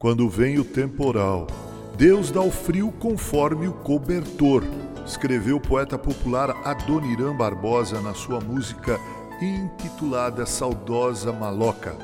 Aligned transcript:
Quando 0.00 0.28
vem 0.28 0.60
o 0.60 0.64
temporal, 0.64 1.48
Deus 1.96 2.30
dá 2.30 2.40
o 2.40 2.52
frio 2.52 2.92
conforme 3.00 3.66
o 3.66 3.72
cobertor, 3.72 4.62
escreveu 5.04 5.56
o 5.56 5.60
poeta 5.60 5.98
popular 5.98 6.50
Adoniran 6.64 7.34
Barbosa 7.34 8.00
na 8.00 8.14
sua 8.14 8.38
música 8.38 8.96
intitulada 9.42 10.46
Saudosa 10.46 11.32
Maloca. 11.32 11.96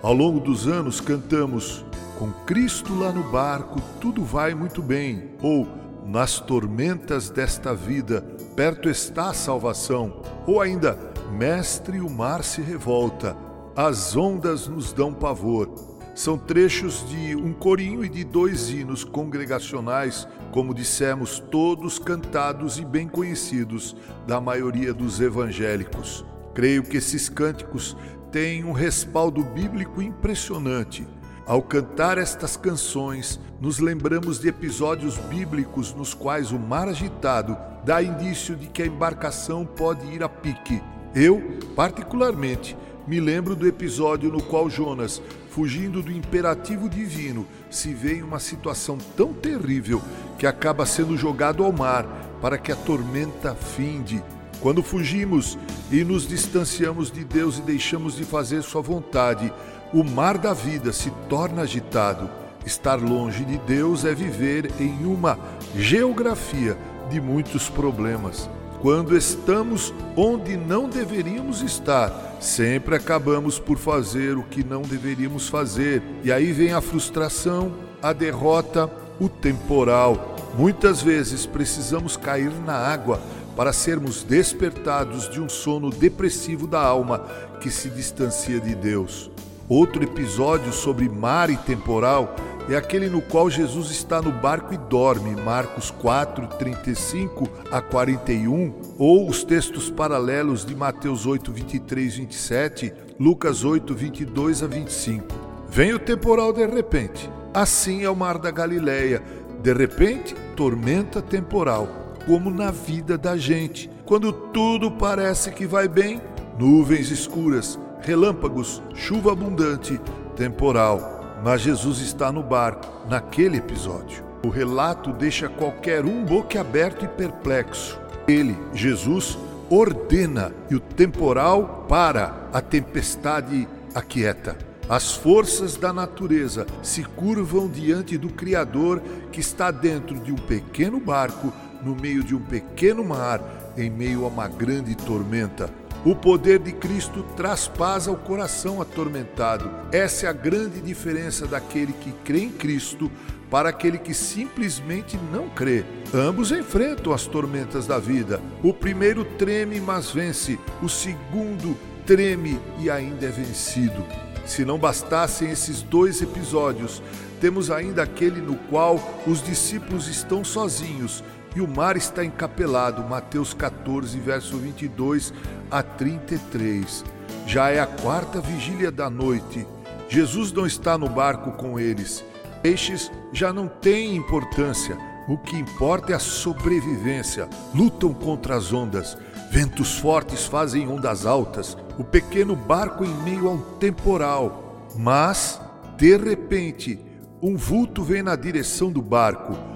Ao 0.00 0.14
longo 0.14 0.38
dos 0.38 0.68
anos 0.68 1.00
cantamos 1.00 1.84
Com 2.20 2.30
Cristo 2.46 2.96
lá 2.96 3.10
no 3.10 3.24
barco 3.32 3.80
tudo 4.00 4.22
vai 4.22 4.54
muito 4.54 4.80
bem, 4.80 5.32
ou 5.42 5.66
Nas 6.06 6.38
tormentas 6.38 7.30
desta 7.30 7.74
vida 7.74 8.22
perto 8.54 8.88
está 8.88 9.30
a 9.30 9.34
salvação, 9.34 10.22
ou 10.46 10.60
ainda 10.60 10.96
Mestre, 11.32 12.00
o 12.00 12.08
mar 12.08 12.44
se 12.44 12.62
revolta, 12.62 13.36
as 13.74 14.16
ondas 14.16 14.68
nos 14.68 14.92
dão 14.92 15.12
pavor. 15.12 15.89
São 16.14 16.36
trechos 16.36 17.04
de 17.08 17.36
um 17.36 17.52
corinho 17.52 18.04
e 18.04 18.08
de 18.08 18.24
dois 18.24 18.70
hinos 18.70 19.04
congregacionais, 19.04 20.26
como 20.50 20.74
dissemos, 20.74 21.38
todos 21.38 21.98
cantados 21.98 22.78
e 22.78 22.84
bem 22.84 23.08
conhecidos 23.08 23.96
da 24.26 24.40
maioria 24.40 24.92
dos 24.92 25.20
evangélicos. 25.20 26.24
Creio 26.52 26.82
que 26.82 26.96
esses 26.96 27.28
cânticos 27.28 27.96
têm 28.30 28.64
um 28.64 28.72
respaldo 28.72 29.42
bíblico 29.42 30.02
impressionante. 30.02 31.06
Ao 31.46 31.62
cantar 31.62 32.18
estas 32.18 32.56
canções, 32.56 33.40
nos 33.60 33.78
lembramos 33.78 34.38
de 34.38 34.48
episódios 34.48 35.16
bíblicos 35.16 35.94
nos 35.94 36.14
quais 36.14 36.52
o 36.52 36.58
mar 36.58 36.88
agitado 36.88 37.56
dá 37.84 38.02
indício 38.02 38.54
de 38.56 38.66
que 38.66 38.82
a 38.82 38.86
embarcação 38.86 39.64
pode 39.64 40.06
ir 40.12 40.22
a 40.22 40.28
pique. 40.28 40.82
Eu, 41.14 41.58
particularmente, 41.74 42.76
me 43.06 43.18
lembro 43.20 43.56
do 43.56 43.66
episódio 43.66 44.30
no 44.30 44.42
qual 44.42 44.68
Jonas, 44.68 45.20
fugindo 45.48 46.02
do 46.02 46.12
imperativo 46.12 46.88
divino, 46.88 47.46
se 47.70 47.92
vê 47.92 48.16
em 48.16 48.22
uma 48.22 48.38
situação 48.38 48.98
tão 49.16 49.32
terrível 49.32 50.00
que 50.38 50.46
acaba 50.46 50.86
sendo 50.86 51.16
jogado 51.16 51.64
ao 51.64 51.72
mar 51.72 52.04
para 52.40 52.58
que 52.58 52.70
a 52.70 52.76
tormenta 52.76 53.54
finde. 53.54 54.22
Quando 54.60 54.82
fugimos 54.82 55.58
e 55.90 56.04
nos 56.04 56.28
distanciamos 56.28 57.10
de 57.10 57.24
Deus 57.24 57.58
e 57.58 57.62
deixamos 57.62 58.16
de 58.16 58.24
fazer 58.24 58.62
Sua 58.62 58.82
vontade, 58.82 59.52
o 59.92 60.04
mar 60.04 60.38
da 60.38 60.52
vida 60.52 60.92
se 60.92 61.10
torna 61.28 61.62
agitado. 61.62 62.30
Estar 62.64 62.96
longe 62.96 63.44
de 63.44 63.56
Deus 63.58 64.04
é 64.04 64.14
viver 64.14 64.70
em 64.78 65.06
uma 65.06 65.38
geografia 65.74 66.76
de 67.10 67.20
muitos 67.20 67.70
problemas. 67.70 68.48
Quando 68.80 69.14
estamos 69.14 69.92
onde 70.16 70.56
não 70.56 70.88
deveríamos 70.88 71.60
estar, 71.60 72.38
sempre 72.40 72.94
acabamos 72.94 73.58
por 73.58 73.76
fazer 73.76 74.38
o 74.38 74.42
que 74.42 74.64
não 74.64 74.80
deveríamos 74.80 75.50
fazer. 75.50 76.02
E 76.24 76.32
aí 76.32 76.50
vem 76.50 76.72
a 76.72 76.80
frustração, 76.80 77.74
a 78.02 78.14
derrota, 78.14 78.90
o 79.20 79.28
temporal. 79.28 80.34
Muitas 80.56 81.02
vezes 81.02 81.44
precisamos 81.44 82.16
cair 82.16 82.50
na 82.64 82.72
água 82.72 83.20
para 83.54 83.70
sermos 83.70 84.22
despertados 84.22 85.28
de 85.28 85.42
um 85.42 85.48
sono 85.48 85.90
depressivo 85.90 86.66
da 86.66 86.80
alma 86.80 87.18
que 87.60 87.70
se 87.70 87.90
distancia 87.90 88.58
de 88.58 88.74
Deus. 88.74 89.30
Outro 89.70 90.02
episódio 90.02 90.72
sobre 90.72 91.08
mar 91.08 91.48
e 91.48 91.56
temporal 91.56 92.34
é 92.68 92.74
aquele 92.74 93.08
no 93.08 93.22
qual 93.22 93.48
Jesus 93.48 93.92
está 93.92 94.20
no 94.20 94.32
barco 94.32 94.74
e 94.74 94.76
dorme, 94.76 95.40
Marcos 95.40 95.92
4, 95.92 96.48
35 96.58 97.48
a 97.70 97.80
41, 97.80 98.74
ou 98.98 99.28
os 99.28 99.44
textos 99.44 99.88
paralelos 99.88 100.66
de 100.66 100.74
Mateus 100.74 101.24
8, 101.24 101.52
23, 101.52 102.16
27, 102.16 102.92
Lucas 103.16 103.62
8, 103.62 103.94
22 103.94 104.64
a 104.64 104.66
25. 104.66 105.26
Vem 105.68 105.92
o 105.92 106.00
temporal 106.00 106.52
de 106.52 106.66
repente. 106.66 107.30
Assim 107.54 108.02
é 108.02 108.10
o 108.10 108.16
mar 108.16 108.38
da 108.38 108.50
Galileia. 108.50 109.22
De 109.62 109.72
repente, 109.72 110.34
tormenta 110.56 111.22
temporal, 111.22 112.16
como 112.26 112.50
na 112.50 112.72
vida 112.72 113.16
da 113.16 113.36
gente. 113.36 113.88
Quando 114.04 114.32
tudo 114.32 114.90
parece 114.90 115.52
que 115.52 115.64
vai 115.64 115.86
bem, 115.86 116.20
nuvens 116.58 117.12
escuras, 117.12 117.78
relâmpagos, 118.10 118.82
chuva 118.94 119.32
abundante, 119.32 120.00
temporal 120.34 121.20
mas 121.42 121.62
Jesus 121.62 122.00
está 122.00 122.30
no 122.30 122.42
barco 122.42 122.86
naquele 123.08 123.58
episódio. 123.58 124.24
O 124.44 124.48
relato 124.48 125.12
deixa 125.12 125.48
qualquer 125.48 126.04
um 126.04 126.24
boquiaberto 126.24 127.04
e 127.04 127.08
perplexo. 127.08 127.98
Ele, 128.26 128.56
Jesus, 128.72 129.38
ordena 129.68 130.52
e 130.70 130.74
o 130.74 130.80
temporal 130.80 131.86
para, 131.88 132.48
a 132.52 132.60
tempestade 132.60 133.68
aquieta. 133.94 134.56
As 134.88 135.12
forças 135.12 135.76
da 135.76 135.92
natureza 135.92 136.66
se 136.82 137.04
curvam 137.04 137.68
diante 137.68 138.18
do 138.18 138.28
Criador 138.28 139.00
que 139.30 139.40
está 139.40 139.70
dentro 139.70 140.18
de 140.18 140.32
um 140.32 140.36
pequeno 140.36 140.98
barco, 140.98 141.52
no 141.82 141.94
meio 141.94 142.22
de 142.24 142.34
um 142.34 142.40
pequeno 142.40 143.04
mar, 143.04 143.40
em 143.76 143.88
meio 143.88 144.24
a 144.24 144.28
uma 144.28 144.48
grande 144.48 144.94
tormenta. 144.94 145.70
O 146.02 146.14
poder 146.14 146.58
de 146.60 146.72
Cristo 146.72 147.22
traz 147.36 147.68
paz 147.68 148.08
ao 148.08 148.16
coração 148.16 148.80
atormentado. 148.80 149.70
Essa 149.92 150.26
é 150.26 150.28
a 150.30 150.32
grande 150.32 150.80
diferença 150.80 151.46
daquele 151.46 151.92
que 151.92 152.10
crê 152.24 152.44
em 152.44 152.50
Cristo 152.50 153.10
para 153.50 153.68
aquele 153.68 153.98
que 153.98 154.14
simplesmente 154.14 155.18
não 155.30 155.50
crê. 155.50 155.84
Ambos 156.14 156.52
enfrentam 156.52 157.12
as 157.12 157.26
tormentas 157.26 157.86
da 157.86 157.98
vida. 157.98 158.40
O 158.62 158.72
primeiro 158.72 159.26
treme, 159.26 159.78
mas 159.78 160.10
vence. 160.10 160.58
O 160.82 160.88
segundo 160.88 161.76
treme 162.06 162.58
e 162.78 162.88
ainda 162.88 163.26
é 163.26 163.30
vencido. 163.30 164.02
Se 164.46 164.64
não 164.64 164.78
bastassem 164.78 165.50
esses 165.50 165.82
dois 165.82 166.22
episódios, 166.22 167.02
temos 167.42 167.70
ainda 167.70 168.02
aquele 168.02 168.40
no 168.40 168.56
qual 168.56 168.98
os 169.26 169.42
discípulos 169.42 170.08
estão 170.08 170.42
sozinhos 170.42 171.22
e 171.54 171.60
o 171.60 171.68
mar 171.68 171.96
está 171.96 172.24
encapelado. 172.24 173.02
Mateus 173.02 173.52
14, 173.52 174.18
verso 174.18 174.56
22 174.56 175.32
a 175.70 175.82
33. 175.82 177.04
Já 177.46 177.70
é 177.70 177.80
a 177.80 177.86
quarta 177.86 178.40
vigília 178.40 178.90
da 178.90 179.10
noite. 179.10 179.66
Jesus 180.08 180.52
não 180.52 180.66
está 180.66 180.96
no 180.96 181.08
barco 181.08 181.52
com 181.52 181.78
eles. 181.78 182.24
Peixes 182.62 183.10
já 183.32 183.52
não 183.52 183.68
têm 183.68 184.16
importância. 184.16 184.96
O 185.28 185.38
que 185.38 185.56
importa 185.56 186.12
é 186.12 186.16
a 186.16 186.20
sobrevivência. 186.20 187.48
Lutam 187.74 188.12
contra 188.12 188.56
as 188.56 188.72
ondas. 188.72 189.16
Ventos 189.50 189.98
fortes 189.98 190.44
fazem 190.44 190.88
ondas 190.88 191.26
altas. 191.26 191.76
O 191.98 192.04
pequeno 192.04 192.54
barco 192.56 193.04
em 193.04 193.14
meio 193.22 193.48
a 193.48 193.52
um 193.52 193.60
temporal. 193.78 194.88
Mas, 194.96 195.60
de 195.96 196.16
repente, 196.16 196.98
um 197.40 197.56
vulto 197.56 198.02
vem 198.02 198.22
na 198.22 198.36
direção 198.36 198.90
do 198.90 199.00
barco 199.00 199.69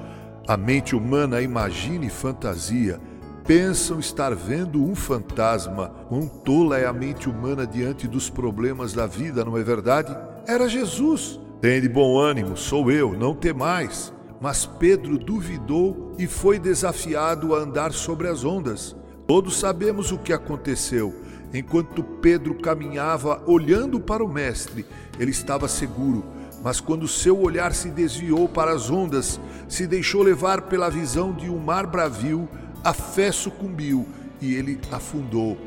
a 0.47 0.59
mente 0.59 0.95
humana 0.95 1.41
imagina 1.41 2.05
e 2.05 2.11
fantasia, 2.11 3.01
pensam 3.47 3.99
estar 3.99 4.35
vendo 4.35 4.85
um 4.85 4.95
fantasma. 4.95 5.89
Quão 6.09 6.27
tola 6.29 6.79
é 6.79 6.87
a 6.87 6.93
mente 6.93 7.31
humana 7.31 7.67
diante 7.67 8.07
dos 8.07 8.29
problemas 8.29 8.93
da 8.93 9.07
vida, 9.07 9.43
não 9.43 9.57
é 9.57 9.63
verdade? 9.63 10.15
Era 10.47 10.69
Jesus. 10.69 11.41
Tem 11.63 11.81
de 11.81 11.89
bom 11.89 12.19
ânimo, 12.19 12.59
sou 12.59 12.91
eu, 12.91 13.15
não 13.15 13.35
temais. 13.35 14.13
Mas 14.39 14.67
Pedro 14.67 15.17
duvidou 15.17 16.13
e 16.19 16.27
foi 16.27 16.59
desafiado 16.59 17.55
a 17.55 17.59
andar 17.61 17.93
sobre 17.93 18.29
as 18.29 18.45
ondas. 18.45 18.95
Todos 19.27 19.57
sabemos 19.57 20.13
o 20.13 20.19
que 20.19 20.35
aconteceu. 20.35 21.15
Enquanto 21.55 22.03
Pedro 22.03 22.55
caminhava 22.57 23.43
olhando 23.47 23.99
para 23.99 24.23
o 24.23 24.29
Mestre, 24.29 24.85
ele 25.19 25.31
estava 25.31 25.69
seguro 25.69 26.23
mas 26.65 26.81
quando 26.81 27.07
seu 27.07 27.39
olhar 27.39 27.75
se 27.75 27.91
desviou 27.91 28.49
para 28.49 28.73
as 28.73 28.91
ondas, 28.91 29.39
se 29.69 29.87
deixou 29.87 30.23
levar 30.23 30.63
pela 30.63 30.89
visão 30.89 31.31
de 31.31 31.51
um 31.51 31.59
mar 31.59 31.87
bravio, 31.87 32.49
a 32.83 32.95
fé 32.95 33.31
sucumbiu 33.31 34.09
e 34.41 34.55
ele 34.55 34.81
afundou. 34.91 35.59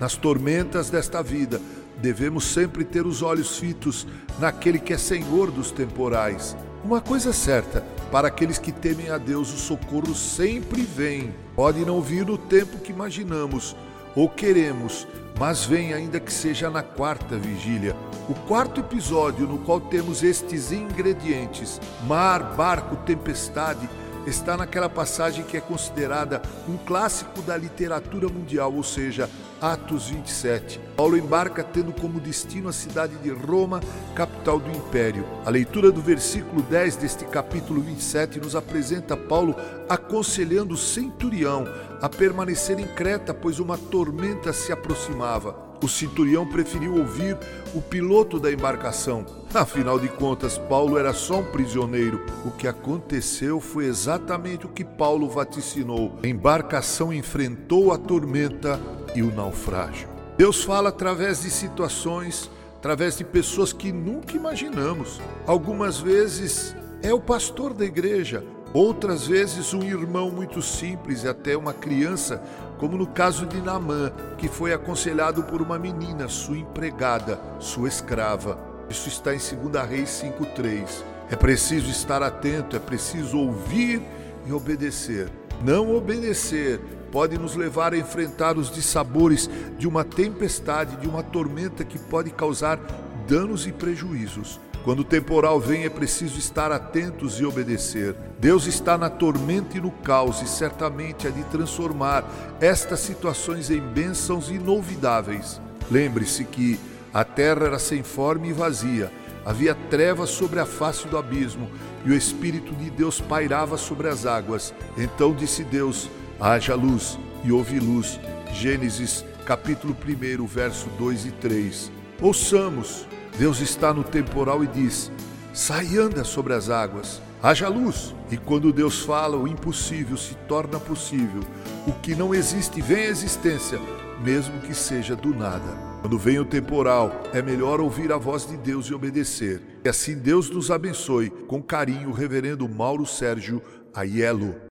Nas 0.00 0.16
tormentas 0.16 0.88
desta 0.88 1.22
vida, 1.22 1.60
devemos 1.98 2.44
sempre 2.44 2.84
ter 2.84 3.06
os 3.06 3.20
olhos 3.20 3.58
fitos 3.58 4.06
naquele 4.38 4.78
que 4.78 4.94
é 4.94 4.98
Senhor 4.98 5.50
dos 5.50 5.70
temporais. 5.70 6.56
Uma 6.82 7.02
coisa 7.02 7.30
é 7.30 7.34
certa: 7.34 7.84
para 8.10 8.28
aqueles 8.28 8.56
que 8.58 8.72
temem 8.72 9.10
a 9.10 9.18
Deus, 9.18 9.52
o 9.52 9.58
socorro 9.58 10.14
sempre 10.14 10.80
vem. 10.80 11.34
Pode 11.54 11.84
não 11.84 12.00
vir 12.00 12.24
no 12.24 12.38
tempo 12.38 12.78
que 12.78 12.92
imaginamos 12.92 13.76
ou 14.14 14.26
queremos, 14.26 15.06
mas 15.38 15.64
vem 15.64 15.92
ainda 15.92 16.18
que 16.18 16.32
seja 16.32 16.70
na 16.70 16.82
quarta 16.82 17.36
vigília. 17.36 17.94
O 18.28 18.34
quarto 18.34 18.80
episódio 18.80 19.46
no 19.46 19.58
qual 19.58 19.80
temos 19.80 20.22
estes 20.22 20.72
ingredientes: 20.72 21.80
mar, 22.06 22.54
barco, 22.56 22.96
tempestade 23.04 23.88
está 24.26 24.56
naquela 24.56 24.88
passagem 24.88 25.44
que 25.44 25.56
é 25.56 25.60
considerada 25.60 26.42
um 26.68 26.76
clássico 26.76 27.40
da 27.42 27.56
literatura 27.56 28.28
mundial, 28.28 28.74
ou 28.74 28.82
seja, 28.82 29.30
Atos 29.60 30.10
27. 30.10 30.78
Paulo 30.96 31.16
embarca 31.16 31.64
tendo 31.64 31.92
como 31.92 32.20
destino 32.20 32.68
a 32.68 32.72
cidade 32.72 33.16
de 33.16 33.30
Roma, 33.30 33.80
capital 34.14 34.58
do 34.58 34.70
império. 34.70 35.24
A 35.44 35.50
leitura 35.50 35.90
do 35.90 36.00
versículo 36.00 36.62
10 36.62 36.96
deste 36.96 37.24
capítulo 37.24 37.80
27 37.80 38.38
nos 38.40 38.54
apresenta 38.54 39.16
Paulo 39.16 39.54
aconselhando 39.88 40.74
o 40.74 40.78
centurião 40.78 41.66
a 42.00 42.08
permanecer 42.08 42.78
em 42.78 42.86
Creta, 42.86 43.32
pois 43.32 43.58
uma 43.58 43.78
tormenta 43.78 44.52
se 44.52 44.72
aproximava. 44.72 45.66
O 45.82 45.88
centurião 45.88 46.46
preferiu 46.46 46.96
ouvir 46.96 47.36
o 47.74 47.82
piloto 47.82 48.40
da 48.40 48.50
embarcação. 48.50 49.26
Afinal 49.52 49.98
de 49.98 50.08
contas, 50.08 50.56
Paulo 50.56 50.98
era 50.98 51.12
só 51.12 51.40
um 51.40 51.44
prisioneiro. 51.44 52.24
O 52.44 52.50
que 52.50 52.66
aconteceu 52.66 53.60
foi 53.60 53.84
exatamente 53.84 54.66
o 54.66 54.70
que 54.70 54.84
Paulo 54.84 55.28
vaticinou. 55.28 56.18
A 56.22 56.26
embarcação 56.26 57.12
enfrentou 57.12 57.92
a 57.92 57.98
tormenta 57.98 58.80
e 59.16 59.22
o 59.22 59.34
naufrágio. 59.34 60.08
Deus 60.36 60.62
fala 60.62 60.90
através 60.90 61.42
de 61.42 61.50
situações, 61.50 62.50
através 62.76 63.16
de 63.16 63.24
pessoas 63.24 63.72
que 63.72 63.90
nunca 63.90 64.36
imaginamos. 64.36 65.20
Algumas 65.46 65.98
vezes 65.98 66.76
é 67.02 67.12
o 67.12 67.20
pastor 67.20 67.72
da 67.72 67.84
igreja, 67.84 68.44
outras 68.74 69.26
vezes 69.26 69.72
um 69.72 69.82
irmão 69.82 70.30
muito 70.30 70.60
simples 70.60 71.24
e 71.24 71.28
até 71.28 71.56
uma 71.56 71.72
criança 71.72 72.42
como 72.78 72.96
no 72.96 73.06
caso 73.06 73.46
de 73.46 73.60
Naamã, 73.60 74.12
que 74.36 74.48
foi 74.48 74.72
aconselhado 74.72 75.42
por 75.42 75.62
uma 75.62 75.78
menina, 75.78 76.28
sua 76.28 76.58
empregada, 76.58 77.40
sua 77.58 77.88
escrava. 77.88 78.58
Isso 78.88 79.08
está 79.08 79.34
em 79.34 79.38
2 79.38 79.88
Reis 79.88 80.10
5:3. 80.10 81.04
É 81.30 81.36
preciso 81.36 81.90
estar 81.90 82.22
atento, 82.22 82.76
é 82.76 82.78
preciso 82.78 83.38
ouvir 83.38 84.02
e 84.46 84.52
obedecer. 84.52 85.28
Não 85.64 85.94
obedecer 85.96 86.80
pode 87.12 87.38
nos 87.38 87.54
levar 87.54 87.92
a 87.92 87.98
enfrentar 87.98 88.56
os 88.56 88.70
dissabores 88.70 89.48
de 89.78 89.86
uma 89.86 90.04
tempestade, 90.04 90.96
de 90.96 91.08
uma 91.08 91.22
tormenta 91.22 91.84
que 91.84 91.98
pode 91.98 92.30
causar 92.30 92.78
danos 93.26 93.66
e 93.66 93.72
prejuízos. 93.72 94.60
Quando 94.84 95.00
o 95.00 95.04
temporal 95.04 95.58
vem, 95.58 95.84
é 95.84 95.90
preciso 95.90 96.38
estar 96.38 96.70
atentos 96.70 97.40
e 97.40 97.44
obedecer. 97.44 98.14
Deus 98.38 98.66
está 98.66 98.96
na 98.96 99.10
tormenta 99.10 99.76
e 99.76 99.80
no 99.80 99.90
caos 99.90 100.40
e 100.42 100.48
certamente 100.48 101.26
há 101.26 101.30
de 101.30 101.42
transformar 101.44 102.24
estas 102.60 103.00
situações 103.00 103.68
em 103.68 103.80
bênçãos 103.80 104.48
inolvidáveis. 104.48 105.60
Lembre-se 105.90 106.44
que 106.44 106.78
a 107.12 107.24
terra 107.24 107.66
era 107.66 107.78
sem 107.80 108.04
forma 108.04 108.46
e 108.46 108.52
vazia, 108.52 109.10
havia 109.44 109.74
trevas 109.74 110.30
sobre 110.30 110.60
a 110.60 110.66
face 110.66 111.08
do 111.08 111.18
abismo 111.18 111.68
e 112.04 112.10
o 112.10 112.14
Espírito 112.14 112.72
de 112.74 112.88
Deus 112.90 113.20
pairava 113.20 113.76
sobre 113.76 114.08
as 114.08 114.24
águas. 114.24 114.72
Então 114.96 115.34
disse 115.34 115.64
Deus: 115.64 116.08
haja 116.40 116.74
luz 116.74 117.18
e 117.44 117.52
houve 117.52 117.78
luz. 117.78 118.18
Gênesis 118.52 119.24
capítulo 119.44 119.94
1, 119.94 120.46
verso 120.46 120.88
2 120.98 121.26
e 121.26 121.30
3. 121.32 121.92
Ouçamos 122.20 123.06
Deus 123.38 123.60
está 123.60 123.92
no 123.92 124.02
temporal 124.02 124.64
e 124.64 124.66
diz: 124.66 125.10
sai 125.52 125.86
e 125.86 125.98
anda 125.98 126.24
sobre 126.24 126.54
as 126.54 126.70
águas, 126.70 127.20
haja 127.42 127.68
luz. 127.68 128.14
E 128.30 128.36
quando 128.36 128.72
Deus 128.72 129.00
fala, 129.00 129.36
o 129.36 129.46
impossível 129.46 130.16
se 130.16 130.34
torna 130.48 130.80
possível. 130.80 131.42
O 131.86 131.92
que 131.92 132.14
não 132.14 132.34
existe 132.34 132.80
vem 132.80 133.04
à 133.04 133.08
existência, 133.08 133.78
mesmo 134.22 134.58
que 134.60 134.74
seja 134.74 135.14
do 135.14 135.34
nada. 135.34 135.86
Quando 136.00 136.18
vem 136.18 136.38
o 136.38 136.44
temporal, 136.44 137.22
é 137.32 137.42
melhor 137.42 137.80
ouvir 137.80 138.12
a 138.12 138.16
voz 138.16 138.46
de 138.46 138.56
Deus 138.56 138.86
e 138.86 138.94
obedecer. 138.94 139.60
E 139.84 139.88
assim 139.88 140.14
Deus 140.14 140.48
nos 140.48 140.70
abençoe. 140.70 141.30
Com 141.30 141.62
carinho, 141.62 142.12
Reverendo 142.12 142.68
Mauro 142.68 143.04
Sérgio 143.04 143.62
Aiello. 143.94 144.65